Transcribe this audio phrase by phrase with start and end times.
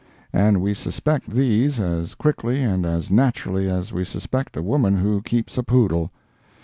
[0.33, 5.21] And we suspect these, as quickly and as naturally as we suspect a woman who
[5.21, 6.09] keeps a poodle.